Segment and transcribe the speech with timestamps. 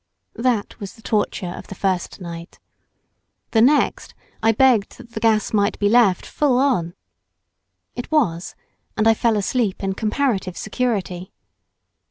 [0.33, 2.57] That was the torture of the first night.
[3.51, 6.95] The next I begged that the gas might be left "full on."
[7.95, 8.55] It was,
[8.97, 11.31] and I fell asleep in comparative security.